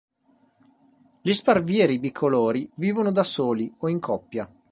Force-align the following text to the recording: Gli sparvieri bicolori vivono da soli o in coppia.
Gli 1.21 1.31
sparvieri 1.31 1.99
bicolori 1.99 2.67
vivono 2.77 3.11
da 3.11 3.21
soli 3.23 3.71
o 3.81 3.87
in 3.87 3.99
coppia. 3.99 4.51